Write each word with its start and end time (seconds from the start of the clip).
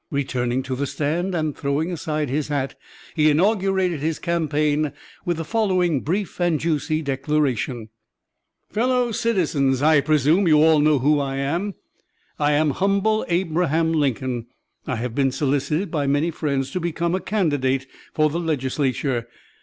Returning 0.09 0.63
to 0.63 0.75
the 0.75 0.87
stand, 0.87 1.35
and 1.35 1.55
throwing 1.55 1.91
aside 1.91 2.27
his 2.27 2.47
hat, 2.47 2.73
he 3.15 3.29
inaugurated 3.29 3.99
his 3.99 4.17
campaign 4.17 4.93
with 5.25 5.37
the 5.37 5.45
following 5.45 6.01
brief 6.01 6.39
and 6.41 6.59
juicy 6.59 7.03
declaration: 7.03 7.89
"'Fellow 8.71 9.11
Citizens: 9.11 9.83
I 9.83 10.01
presume 10.01 10.47
you 10.47 10.57
all 10.63 10.79
know 10.79 10.97
who 10.97 11.19
I 11.19 11.35
am. 11.37 11.75
I 12.39 12.53
am 12.53 12.71
humble 12.71 13.27
Abraham 13.29 13.93
Lincoln. 13.93 14.47
I 14.87 14.95
have 14.95 15.13
been 15.13 15.31
solicited 15.31 15.91
by 15.91 16.07
many 16.07 16.31
friends 16.31 16.71
to 16.71 16.79
become 16.79 17.13
a 17.13 17.19
candidate 17.21 17.85
for 18.15 18.27
the 18.31 18.39
Legislature. 18.39 19.27